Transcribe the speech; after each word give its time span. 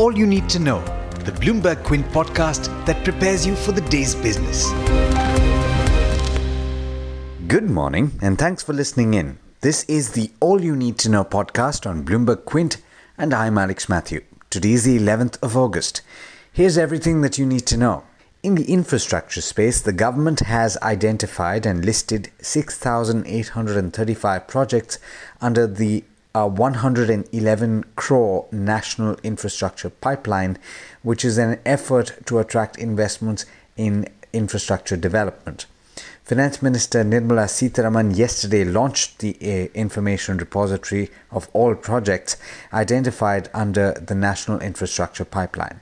all 0.00 0.16
you 0.16 0.26
need 0.26 0.48
to 0.48 0.58
know, 0.58 0.80
the 1.26 1.32
Bloomberg 1.32 1.84
Quint 1.84 2.06
podcast 2.06 2.68
that 2.86 3.04
prepares 3.04 3.46
you 3.46 3.54
for 3.54 3.72
the 3.72 3.82
day's 3.82 4.14
business. 4.14 4.70
Good 7.46 7.68
morning, 7.68 8.12
and 8.22 8.38
thanks 8.38 8.62
for 8.62 8.72
listening 8.72 9.12
in. 9.12 9.38
This 9.60 9.84
is 9.84 10.12
the 10.12 10.30
All 10.40 10.64
You 10.64 10.74
Need 10.74 10.96
to 11.00 11.10
Know 11.10 11.22
podcast 11.22 11.86
on 11.86 12.06
Bloomberg 12.06 12.46
Quint, 12.46 12.78
and 13.18 13.34
I'm 13.34 13.58
Alex 13.58 13.90
Matthew. 13.90 14.24
Today 14.48 14.72
is 14.72 14.84
the 14.84 14.98
11th 14.98 15.36
of 15.42 15.54
August. 15.54 16.00
Here's 16.50 16.78
everything 16.78 17.20
that 17.20 17.36
you 17.36 17.44
need 17.44 17.66
to 17.66 17.76
know. 17.76 18.04
In 18.42 18.54
the 18.54 18.72
infrastructure 18.72 19.42
space, 19.42 19.82
the 19.82 19.92
government 19.92 20.40
has 20.40 20.78
identified 20.78 21.66
and 21.66 21.84
listed 21.84 22.30
6,835 22.40 24.48
projects 24.48 24.98
under 25.42 25.66
the 25.66 26.04
uh, 26.34 26.48
111 26.48 27.84
crore 27.96 28.46
national 28.52 29.16
infrastructure 29.22 29.90
pipeline, 29.90 30.58
which 31.02 31.24
is 31.24 31.38
an 31.38 31.58
effort 31.66 32.18
to 32.26 32.38
attract 32.38 32.78
investments 32.78 33.46
in 33.76 34.06
infrastructure 34.32 34.96
development. 34.96 35.66
Finance 36.30 36.62
Minister 36.62 37.02
Nirmala 37.02 37.48
Sitharaman 37.48 38.16
yesterday 38.16 38.62
launched 38.62 39.18
the 39.18 39.36
uh, 39.42 39.68
information 39.74 40.36
repository 40.36 41.10
of 41.32 41.48
all 41.52 41.74
projects 41.74 42.36
identified 42.72 43.50
under 43.52 43.94
the 43.94 44.14
National 44.14 44.60
Infrastructure 44.60 45.24
Pipeline. 45.24 45.80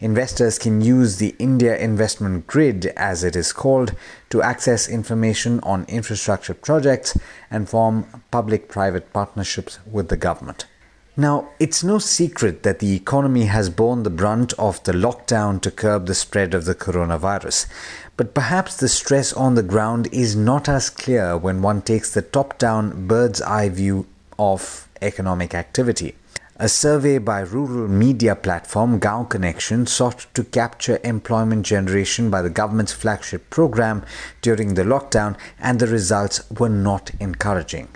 Investors 0.00 0.58
can 0.58 0.80
use 0.80 1.18
the 1.18 1.36
India 1.38 1.76
Investment 1.76 2.46
Grid, 2.46 2.86
as 2.96 3.22
it 3.22 3.36
is 3.36 3.52
called, 3.52 3.94
to 4.30 4.40
access 4.40 4.88
information 4.88 5.60
on 5.60 5.84
infrastructure 5.88 6.54
projects 6.54 7.18
and 7.50 7.68
form 7.68 8.06
public 8.30 8.70
private 8.70 9.12
partnerships 9.12 9.78
with 9.84 10.08
the 10.08 10.16
government. 10.16 10.64
Now, 11.16 11.50
it's 11.60 11.84
no 11.84 11.98
secret 11.98 12.62
that 12.62 12.78
the 12.78 12.96
economy 12.96 13.44
has 13.44 13.68
borne 13.68 14.02
the 14.02 14.08
brunt 14.08 14.54
of 14.54 14.82
the 14.84 14.92
lockdown 14.92 15.60
to 15.60 15.70
curb 15.70 16.06
the 16.06 16.14
spread 16.14 16.54
of 16.54 16.64
the 16.64 16.74
coronavirus. 16.74 17.66
But 18.16 18.32
perhaps 18.32 18.78
the 18.78 18.88
stress 18.88 19.30
on 19.34 19.54
the 19.54 19.62
ground 19.62 20.08
is 20.10 20.34
not 20.34 20.70
as 20.70 20.88
clear 20.88 21.36
when 21.36 21.60
one 21.60 21.82
takes 21.82 22.14
the 22.14 22.22
top 22.22 22.56
down 22.56 23.06
bird's 23.06 23.42
eye 23.42 23.68
view 23.68 24.06
of 24.38 24.88
economic 25.02 25.54
activity. 25.54 26.14
A 26.56 26.68
survey 26.68 27.18
by 27.18 27.40
rural 27.40 27.88
media 27.88 28.34
platform 28.34 28.98
Gaon 28.98 29.26
Connection 29.26 29.86
sought 29.86 30.26
to 30.32 30.44
capture 30.44 30.98
employment 31.04 31.66
generation 31.66 32.30
by 32.30 32.40
the 32.40 32.48
government's 32.48 32.92
flagship 32.92 33.50
program 33.50 34.02
during 34.40 34.74
the 34.74 34.84
lockdown, 34.84 35.36
and 35.58 35.78
the 35.78 35.88
results 35.88 36.48
were 36.50 36.70
not 36.70 37.10
encouraging. 37.20 37.88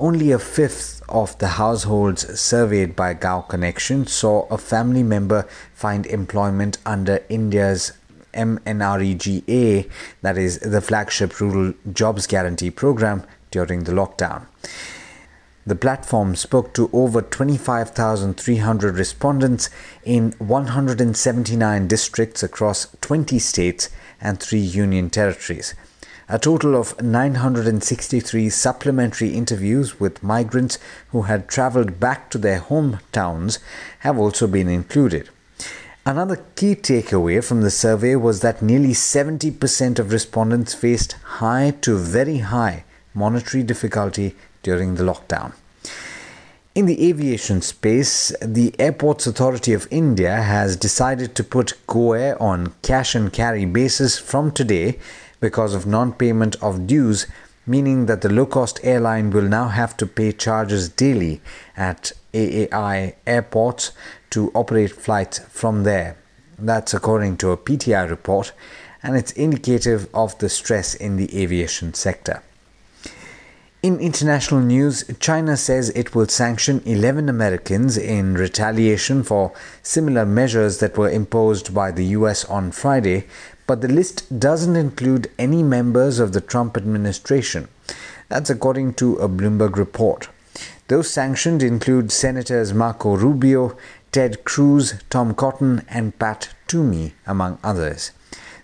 Only 0.00 0.30
a 0.30 0.38
fifth 0.38 1.02
of 1.08 1.36
the 1.38 1.48
households 1.48 2.40
surveyed 2.40 2.94
by 2.94 3.14
Gaon 3.14 3.42
Connection 3.48 4.06
saw 4.06 4.46
a 4.46 4.56
family 4.56 5.02
member 5.02 5.48
find 5.74 6.06
employment 6.06 6.78
under 6.86 7.24
India's 7.28 7.94
MNREGA, 8.32 9.90
that 10.22 10.38
is 10.38 10.60
the 10.60 10.80
flagship 10.80 11.40
rural 11.40 11.74
jobs 11.92 12.28
guarantee 12.28 12.70
program, 12.70 13.24
during 13.50 13.84
the 13.84 13.92
lockdown. 13.92 14.46
The 15.66 15.74
platform 15.74 16.36
spoke 16.36 16.74
to 16.74 16.88
over 16.92 17.20
25,300 17.20 18.96
respondents 18.96 19.68
in 20.04 20.32
179 20.38 21.88
districts 21.88 22.44
across 22.44 22.86
20 23.00 23.40
states 23.40 23.88
and 24.20 24.38
3 24.38 24.60
union 24.60 25.10
territories. 25.10 25.74
A 26.30 26.38
total 26.38 26.76
of 26.76 27.00
963 27.02 28.50
supplementary 28.50 29.30
interviews 29.30 29.98
with 29.98 30.22
migrants 30.22 30.78
who 31.10 31.22
had 31.22 31.48
traveled 31.48 31.98
back 31.98 32.28
to 32.30 32.36
their 32.36 32.60
hometowns 32.60 33.60
have 34.00 34.18
also 34.18 34.46
been 34.46 34.68
included. 34.68 35.30
Another 36.04 36.44
key 36.54 36.74
takeaway 36.74 37.42
from 37.42 37.62
the 37.62 37.70
survey 37.70 38.14
was 38.14 38.40
that 38.40 38.60
nearly 38.60 38.92
70% 38.92 39.98
of 39.98 40.12
respondents 40.12 40.74
faced 40.74 41.12
high 41.12 41.70
to 41.80 41.96
very 41.96 42.38
high 42.38 42.84
monetary 43.14 43.62
difficulty 43.62 44.36
during 44.62 44.96
the 44.96 45.04
lockdown. 45.04 45.54
In 46.74 46.84
the 46.84 47.08
aviation 47.08 47.62
space, 47.62 48.32
the 48.42 48.74
Airports 48.78 49.26
Authority 49.26 49.72
of 49.72 49.88
India 49.90 50.42
has 50.42 50.76
decided 50.76 51.34
to 51.34 51.42
put 51.42 51.78
GoAir 51.86 52.40
on 52.40 52.74
cash 52.82 53.14
and 53.14 53.32
carry 53.32 53.64
basis 53.64 54.18
from 54.18 54.52
today 54.52 54.98
because 55.40 55.74
of 55.74 55.86
non 55.86 56.12
payment 56.12 56.56
of 56.62 56.86
dues, 56.86 57.26
meaning 57.66 58.06
that 58.06 58.22
the 58.22 58.32
low 58.32 58.46
cost 58.46 58.80
airline 58.82 59.30
will 59.30 59.48
now 59.48 59.68
have 59.68 59.96
to 59.96 60.06
pay 60.06 60.32
charges 60.32 60.88
daily 60.88 61.40
at 61.76 62.12
AAI 62.32 63.14
airports 63.26 63.92
to 64.30 64.50
operate 64.54 64.92
flights 64.92 65.38
from 65.50 65.84
there. 65.84 66.16
That's 66.58 66.94
according 66.94 67.36
to 67.38 67.50
a 67.50 67.56
PTI 67.56 68.08
report, 68.10 68.52
and 69.02 69.16
it's 69.16 69.32
indicative 69.32 70.08
of 70.12 70.36
the 70.38 70.48
stress 70.48 70.94
in 70.94 71.16
the 71.16 71.40
aviation 71.40 71.94
sector. 71.94 72.42
In 73.80 74.00
international 74.00 74.60
news, 74.60 75.04
China 75.20 75.56
says 75.56 75.90
it 75.90 76.12
will 76.12 76.26
sanction 76.26 76.82
11 76.84 77.28
Americans 77.28 77.96
in 77.96 78.34
retaliation 78.34 79.22
for 79.22 79.52
similar 79.84 80.26
measures 80.26 80.78
that 80.78 80.98
were 80.98 81.08
imposed 81.08 81.72
by 81.72 81.92
the 81.92 82.06
US 82.06 82.44
on 82.46 82.72
Friday, 82.72 83.26
but 83.68 83.82
the 83.82 83.88
list 83.88 84.40
doesn't 84.40 84.76
include 84.76 85.30
any 85.38 85.62
members 85.62 86.18
of 86.18 86.32
the 86.32 86.40
Trump 86.40 86.76
administration. 86.76 87.68
That's 88.28 88.50
according 88.50 88.94
to 88.94 89.16
a 89.16 89.28
Bloomberg 89.28 89.76
report. 89.76 90.28
Those 90.88 91.10
sanctioned 91.10 91.62
include 91.62 92.10
Senators 92.10 92.72
Marco 92.72 93.14
Rubio, 93.14 93.76
Ted 94.10 94.42
Cruz, 94.44 94.94
Tom 95.10 95.34
Cotton, 95.34 95.84
and 95.86 96.18
Pat 96.18 96.48
Toomey, 96.66 97.12
among 97.26 97.58
others. 97.62 98.12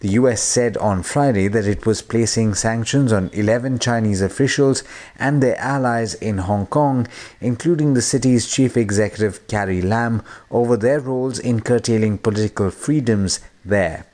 The 0.00 0.10
US 0.10 0.42
said 0.42 0.76
on 0.78 1.04
Friday 1.04 1.46
that 1.46 1.66
it 1.66 1.86
was 1.86 2.02
placing 2.02 2.54
sanctions 2.54 3.12
on 3.12 3.30
11 3.32 3.78
Chinese 3.78 4.20
officials 4.20 4.82
and 5.16 5.40
their 5.40 5.58
allies 5.58 6.14
in 6.14 6.38
Hong 6.38 6.66
Kong, 6.66 7.06
including 7.40 7.94
the 7.94 8.02
city's 8.02 8.48
chief 8.48 8.76
executive 8.76 9.46
Carrie 9.46 9.82
Lam, 9.82 10.22
over 10.50 10.76
their 10.76 10.98
roles 10.98 11.38
in 11.38 11.60
curtailing 11.60 12.18
political 12.18 12.70
freedoms 12.70 13.38
there. 13.64 14.06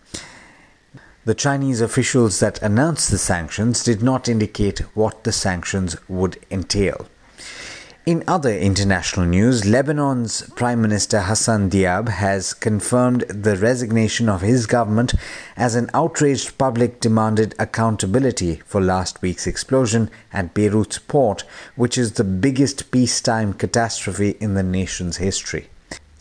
The 1.27 1.35
Chinese 1.35 1.81
officials 1.81 2.41
that 2.41 2.61
announced 2.61 3.11
the 3.11 3.17
sanctions 3.17 3.83
did 3.83 4.03
not 4.03 4.29
indicate 4.29 4.81
what 4.95 5.25
the 5.25 5.33
sanctions 5.33 5.97
would 6.07 6.37
entail. 6.51 7.07
In 8.05 8.23
other 8.29 8.55
international 8.55 9.25
news, 9.25 9.65
Lebanon's 9.65 10.43
Prime 10.51 10.83
Minister 10.83 11.23
Hassan 11.23 11.71
Diab 11.71 12.11
has 12.11 12.53
confirmed 12.53 13.23
the 13.23 13.57
resignation 13.57 14.29
of 14.29 14.43
his 14.43 14.67
government 14.67 15.15
as 15.57 15.75
an 15.75 15.89
outraged 15.95 16.59
public 16.59 17.01
demanded 17.01 17.55
accountability 17.59 18.61
for 18.67 18.83
last 18.83 19.23
week's 19.23 19.47
explosion 19.47 20.11
at 20.31 20.53
Beirut's 20.53 20.99
port, 20.99 21.45
which 21.75 21.97
is 21.97 22.13
the 22.13 22.25
biggest 22.25 22.91
peacetime 22.91 23.55
catastrophe 23.55 24.37
in 24.41 24.53
the 24.53 24.63
nation's 24.63 25.17
history. 25.17 25.71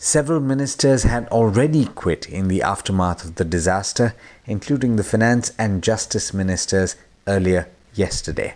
Several 0.04 0.38
ministers 0.38 1.04
had 1.04 1.26
already 1.28 1.86
quit 1.86 2.28
in 2.28 2.48
the 2.48 2.60
aftermath 2.60 3.24
of 3.24 3.36
the 3.36 3.44
disaster, 3.44 4.14
including 4.44 4.96
the 4.96 5.02
finance 5.02 5.52
and 5.58 5.82
justice 5.82 6.34
ministers 6.34 6.96
earlier 7.26 7.70
yesterday. 7.94 8.54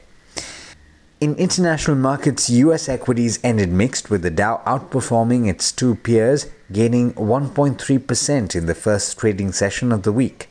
In 1.23 1.35
international 1.37 1.97
markets, 1.97 2.51
US 2.51 2.87
equities 2.87 3.39
ended 3.43 3.73
mixed 3.73 4.11
with 4.11 4.21
the 4.21 4.31
Dow 4.31 4.61
outperforming 4.67 5.49
its 5.49 5.73
two 5.73 5.95
peers, 5.95 6.49
gaining 6.71 7.15
1.3% 7.15 8.55
in 8.55 8.67
the 8.67 8.75
first 8.75 9.19
trading 9.19 9.51
session 9.51 9.91
of 9.91 10.03
the 10.03 10.13
week. 10.13 10.51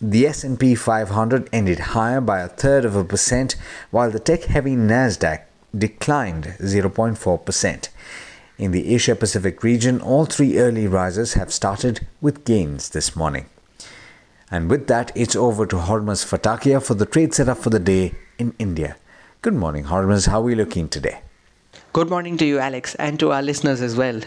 The 0.00 0.26
S&P 0.26 0.74
500 0.74 1.50
ended 1.52 1.80
higher 1.92 2.22
by 2.22 2.40
a 2.40 2.48
third 2.48 2.86
of 2.86 2.96
a 2.96 3.04
percent, 3.04 3.56
while 3.90 4.10
the 4.10 4.20
tech-heavy 4.20 4.74
Nasdaq 4.74 5.42
declined 5.76 6.54
0.4%. 6.60 7.88
In 8.56 8.70
the 8.70 8.94
Asia 8.94 9.16
Pacific 9.16 9.64
region, 9.64 10.00
all 10.00 10.26
three 10.26 10.58
early 10.58 10.86
risers 10.86 11.34
have 11.34 11.52
started 11.52 12.06
with 12.20 12.44
gains 12.44 12.90
this 12.90 13.16
morning. 13.16 13.46
And 14.48 14.70
with 14.70 14.86
that, 14.86 15.10
it's 15.16 15.34
over 15.34 15.66
to 15.66 15.76
Hormaz 15.76 16.24
Fatakia 16.24 16.80
for 16.80 16.94
the 16.94 17.04
trade 17.04 17.34
setup 17.34 17.58
for 17.58 17.70
the 17.70 17.80
day 17.80 18.14
in 18.38 18.54
India. 18.60 18.96
Good 19.42 19.54
morning, 19.54 19.86
Hormaz. 19.86 20.28
How 20.28 20.38
are 20.38 20.44
we 20.44 20.54
looking 20.54 20.88
today? 20.88 21.20
Good 21.92 22.08
morning 22.08 22.36
to 22.36 22.44
you, 22.44 22.60
Alex, 22.60 22.94
and 22.94 23.18
to 23.18 23.32
our 23.32 23.42
listeners 23.42 23.80
as 23.80 23.96
well. 23.96 24.20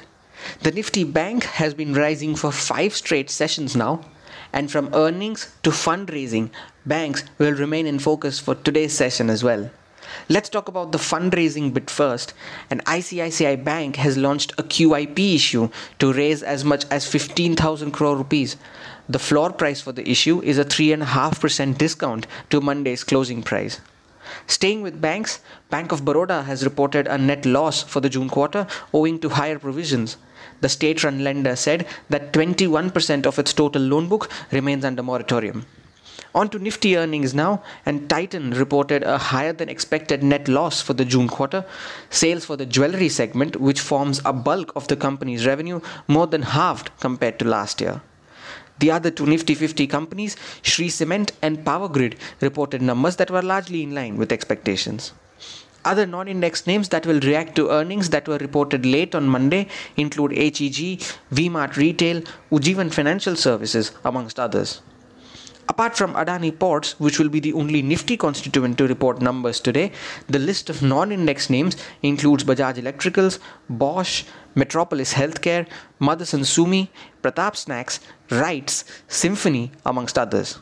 The 0.62 0.72
Nifty 0.72 1.06
Bank 1.06 1.46
has 1.46 1.74
been 1.74 1.94
rising 1.94 2.36
for 2.36 2.51
five 2.51 2.94
straight 2.94 3.30
sessions 3.30 3.78
now, 3.78 4.01
and 4.51 4.69
from 4.69 4.94
earnings 4.94 5.56
to 5.63 5.69
fundraising, 5.69 6.50
banks 6.86 7.24
will 7.38 7.54
remain 7.54 7.88
in 7.88 7.98
focus 7.98 8.40
for 8.40 8.56
today's 8.56 8.92
session 8.94 9.30
as 9.30 9.42
well. 9.42 9.69
Let's 10.30 10.50
talk 10.50 10.68
about 10.68 10.92
the 10.92 10.98
fundraising 10.98 11.74
bit 11.74 11.90
first. 11.90 12.34
An 12.69 12.81
ICICI 12.81 13.64
Bank 13.64 13.96
has 13.98 14.18
launched 14.18 14.52
a 14.58 14.64
QIP 14.64 15.36
issue 15.36 15.69
to 16.00 16.14
raise 16.14 16.44
as 16.44 16.64
much 16.64 16.86
as 16.92 17.08
15,000 17.08 17.92
crore 17.92 18.18
rupees. 18.18 18.58
The 19.08 19.19
floor 19.19 19.52
price 19.52 19.81
for 19.81 19.94
the 19.94 20.10
issue 20.10 20.42
is 20.42 20.58
a 20.58 20.66
3.5% 20.66 21.78
discount 21.78 22.28
to 22.50 22.60
Monday's 22.60 23.04
closing 23.04 23.42
price. 23.42 23.80
Staying 24.46 24.81
with 24.81 25.00
banks, 25.00 25.40
Bank 25.69 25.92
of 25.92 26.04
Baroda 26.04 26.44
has 26.44 26.66
reported 26.66 27.08
a 27.08 27.18
net 27.18 27.46
loss 27.46 27.84
for 27.84 28.02
the 28.02 28.10
June 28.10 28.30
quarter 28.30 28.68
owing 28.94 29.20
to 29.20 29.30
higher 29.30 29.58
provisions. 29.58 30.18
The 30.60 30.70
state 30.70 31.04
run 31.04 31.24
lender 31.24 31.56
said 31.56 31.88
that 32.10 32.34
21% 32.34 33.25
of 33.25 33.40
its 33.40 33.54
total 33.54 33.81
loan 33.81 34.10
book 34.10 34.30
remains 34.52 34.84
under 34.84 35.04
moratorium. 35.04 35.66
On 36.38 36.48
to 36.50 36.60
Nifty 36.60 36.95
earnings 36.95 37.34
now, 37.34 37.63
and 37.84 38.07
Titan 38.07 38.51
reported 38.51 39.01
a 39.01 39.18
higher 39.18 39.54
than 39.54 39.69
expected 39.69 40.22
net 40.22 40.48
loss 40.48 40.84
for 40.84 40.94
the 40.94 41.04
June 41.04 41.28
quarter. 41.28 41.66
Sales 42.12 42.45
for 42.45 42.56
the 42.56 42.63
jewelry 42.68 43.10
segment, 43.10 43.56
which 43.60 43.80
forms 43.81 44.22
a 44.24 44.31
bulk 44.31 44.72
of 44.75 44.88
the 44.88 44.95
company's 44.95 45.48
revenue, 45.48 45.81
more 46.07 46.28
than 46.28 46.44
halved 46.44 46.92
compared 47.00 47.39
to 47.39 47.45
last 47.45 47.81
year. 47.81 48.01
The 48.78 48.92
other 48.92 49.10
two 49.10 49.25
Nifty 49.25 49.56
50 49.56 49.88
companies, 49.88 50.38
Shree 50.62 50.89
Cement 50.89 51.31
and 51.42 51.66
Power 51.66 51.89
Grid, 51.89 52.18
reported 52.39 52.84
numbers 52.84 53.16
that 53.16 53.31
were 53.31 53.42
largely 53.42 53.81
in 53.81 53.95
line 53.95 54.16
with 54.18 54.31
expectations. 54.31 55.13
Other 55.84 56.06
non 56.06 56.28
index 56.28 56.68
names 56.68 56.89
that 56.89 57.07
will 57.07 57.19
react 57.22 57.56
to 57.56 57.72
earnings 57.72 58.12
that 58.12 58.28
were 58.28 58.38
reported 58.38 58.86
late 58.86 59.16
on 59.16 59.28
Monday 59.28 59.69
include 59.95 60.34
HEG, 60.34 61.01
VMart 61.34 61.78
Retail, 61.78 62.22
Ujjivan 62.51 62.94
Financial 62.94 63.36
Services, 63.36 63.92
amongst 64.06 64.39
others. 64.39 64.81
Apart 65.69 65.98
from 65.98 66.14
Adani 66.14 66.58
Ports, 66.58 66.98
which 67.00 67.19
will 67.19 67.28
be 67.28 67.42
the 67.42 67.52
only 67.54 67.81
Nifty 67.81 68.16
constituent 68.16 68.78
to 68.78 68.88
report 68.88 69.22
numbers 69.22 69.60
today, 69.60 69.92
the 70.28 70.40
list 70.40 70.69
of 70.69 70.81
non 70.81 71.12
index 71.12 71.50
names 71.50 71.75
includes 72.02 72.46
Bajaj 72.46 72.75
Electricals, 72.75 73.40
Bosch, 73.69 74.24
Metropolis 74.56 75.14
Healthcare, 75.14 75.68
Motherson 76.00 76.46
Sumi, 76.46 76.90
Pratap 77.22 77.58
Snacks, 77.58 78.00
RITES, 78.30 78.86
Symphony, 79.10 79.72
amongst 79.86 80.18
others. 80.18 80.60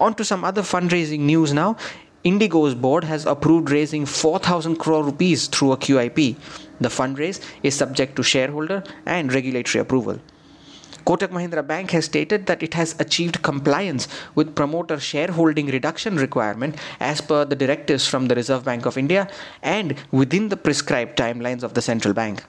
On 0.00 0.14
to 0.14 0.24
some 0.24 0.44
other 0.44 0.62
fundraising 0.62 1.20
news 1.20 1.52
now. 1.52 1.76
Indigo's 2.24 2.74
board 2.74 3.04
has 3.04 3.24
approved 3.24 3.70
raising 3.70 4.04
4,000 4.04 4.76
crore 4.76 5.04
rupees 5.04 5.46
through 5.46 5.72
a 5.72 5.76
QIP. 5.76 6.36
The 6.80 6.88
fundraise 6.88 7.40
is 7.62 7.76
subject 7.76 8.16
to 8.16 8.22
shareholder 8.24 8.82
and 9.04 9.32
regulatory 9.32 9.80
approval. 9.80 10.18
Kotak 11.06 11.30
Mahindra 11.30 11.64
Bank 11.64 11.92
has 11.92 12.06
stated 12.06 12.46
that 12.46 12.64
it 12.64 12.74
has 12.74 12.96
achieved 12.98 13.40
compliance 13.42 14.08
with 14.34 14.56
promoter 14.56 14.98
shareholding 14.98 15.68
reduction 15.68 16.16
requirement 16.16 16.74
as 16.98 17.20
per 17.20 17.44
the 17.44 17.54
directives 17.54 18.08
from 18.08 18.26
the 18.26 18.34
Reserve 18.34 18.64
Bank 18.64 18.86
of 18.86 18.98
India 18.98 19.28
and 19.62 19.94
within 20.10 20.48
the 20.48 20.56
prescribed 20.56 21.16
timelines 21.16 21.62
of 21.62 21.74
the 21.74 21.80
central 21.80 22.12
bank. 22.12 22.42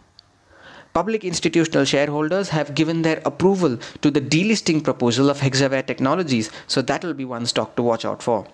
Public 0.94 1.24
institutional 1.24 1.86
shareholders 1.86 2.50
have 2.50 2.74
given 2.74 3.04
their 3.04 3.22
approval 3.26 3.78
to 4.02 4.10
the 4.10 4.20
delisting 4.20 4.84
proposal 4.84 5.30
of 5.30 5.40
Hexaware 5.42 5.86
Technologies, 5.86 6.50
so 6.66 6.82
that 6.82 7.04
will 7.04 7.14
be 7.14 7.26
one 7.26 7.46
stock 7.46 7.76
to 7.76 7.84
watch 7.84 8.06
out 8.06 8.24
for. 8.24 8.48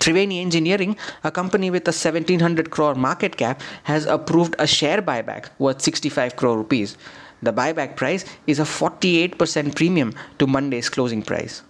Triveni 0.00 0.40
Engineering, 0.40 0.96
a 1.22 1.30
company 1.30 1.70
with 1.70 1.86
a 1.86 1.92
1700 1.92 2.70
crore 2.70 2.94
market 2.94 3.36
cap, 3.36 3.60
has 3.82 4.06
approved 4.06 4.56
a 4.58 4.66
share 4.66 5.02
buyback 5.02 5.50
worth 5.58 5.82
65 5.82 6.34
crore 6.36 6.56
rupees. 6.56 6.96
The 7.42 7.52
buyback 7.52 7.96
price 7.96 8.24
is 8.46 8.60
a 8.60 8.64
48% 8.64 9.74
premium 9.74 10.14
to 10.38 10.46
Monday's 10.46 10.88
closing 10.88 11.22
price. 11.22 11.62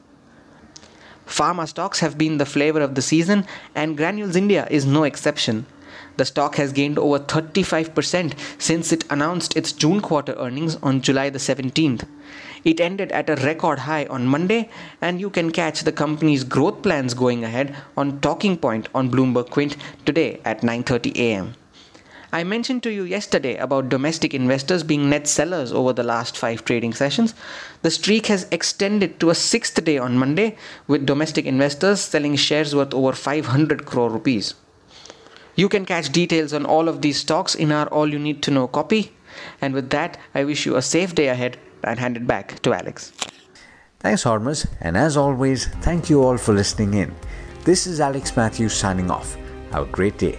Pharma 1.26 1.66
stocks 1.66 2.00
have 2.00 2.18
been 2.18 2.36
the 2.36 2.44
flavor 2.44 2.80
of 2.80 2.94
the 2.94 3.00
season, 3.00 3.46
and 3.74 3.96
Granules 3.96 4.36
India 4.36 4.66
is 4.70 4.84
no 4.84 5.04
exception. 5.04 5.64
The 6.18 6.26
stock 6.26 6.56
has 6.56 6.72
gained 6.72 6.98
over 6.98 7.18
35% 7.18 8.34
since 8.58 8.92
it 8.92 9.04
announced 9.10 9.56
its 9.56 9.72
June 9.72 10.02
quarter 10.02 10.34
earnings 10.34 10.76
on 10.82 11.00
July 11.00 11.30
the 11.30 11.38
17th. 11.38 12.06
It 12.64 12.80
ended 12.80 13.10
at 13.12 13.30
a 13.30 13.36
record 13.36 13.80
high 13.80 14.04
on 14.06 14.26
Monday, 14.26 14.68
and 15.00 15.20
you 15.20 15.30
can 15.30 15.52
catch 15.52 15.82
the 15.82 15.92
company's 15.92 16.44
growth 16.44 16.82
plans 16.82 17.14
going 17.14 17.44
ahead 17.44 17.74
on 17.96 18.20
Talking 18.20 18.58
Point 18.58 18.88
on 18.94 19.10
Bloomberg 19.10 19.48
Quint 19.48 19.76
today 20.04 20.40
at 20.44 20.60
9:30 20.60 21.16
a.m. 21.16 21.54
I 22.34 22.44
mentioned 22.44 22.82
to 22.84 22.90
you 22.90 23.02
yesterday 23.02 23.56
about 23.58 23.90
domestic 23.90 24.32
investors 24.32 24.82
being 24.82 25.10
net 25.10 25.28
sellers 25.28 25.70
over 25.70 25.92
the 25.92 26.02
last 26.02 26.38
five 26.38 26.64
trading 26.64 26.94
sessions. 26.94 27.34
The 27.82 27.90
streak 27.90 28.28
has 28.28 28.46
extended 28.50 29.20
to 29.20 29.28
a 29.28 29.34
sixth 29.34 29.84
day 29.84 29.98
on 29.98 30.16
Monday, 30.16 30.56
with 30.86 31.04
domestic 31.04 31.44
investors 31.44 32.00
selling 32.00 32.36
shares 32.36 32.74
worth 32.74 32.94
over 32.94 33.12
500 33.12 33.84
crore 33.84 34.08
rupees. 34.08 34.54
You 35.56 35.68
can 35.68 35.84
catch 35.84 36.10
details 36.10 36.54
on 36.54 36.64
all 36.64 36.88
of 36.88 37.02
these 37.02 37.18
stocks 37.18 37.54
in 37.54 37.70
our 37.70 37.86
All 37.88 38.08
You 38.08 38.18
Need 38.18 38.42
to 38.44 38.50
Know 38.50 38.66
copy. 38.66 39.12
And 39.60 39.74
with 39.74 39.90
that, 39.90 40.18
I 40.34 40.44
wish 40.44 40.64
you 40.64 40.76
a 40.76 40.82
safe 40.82 41.14
day 41.14 41.28
ahead 41.28 41.58
and 41.84 42.00
hand 42.00 42.16
it 42.16 42.26
back 42.26 42.62
to 42.62 42.72
Alex. 42.72 43.12
Thanks, 44.00 44.24
Hormaz, 44.24 44.66
and 44.80 44.96
as 44.96 45.18
always, 45.18 45.66
thank 45.82 46.08
you 46.08 46.22
all 46.22 46.38
for 46.38 46.54
listening 46.54 46.94
in. 46.94 47.14
This 47.64 47.86
is 47.86 48.00
Alex 48.00 48.34
Matthews 48.34 48.72
signing 48.72 49.10
off. 49.10 49.36
Have 49.70 49.88
a 49.88 49.92
great 49.92 50.16
day. 50.16 50.38